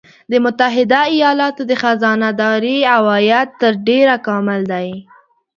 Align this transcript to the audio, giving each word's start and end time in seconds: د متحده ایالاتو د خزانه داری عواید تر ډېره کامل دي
د 0.31 0.33
متحده 0.45 1.01
ایالاتو 1.15 1.61
د 1.69 1.71
خزانه 1.81 2.29
داری 2.41 2.77
عواید 2.95 3.49
تر 3.61 3.73
ډېره 3.87 4.15
کامل 4.27 4.61
دي 4.71 4.89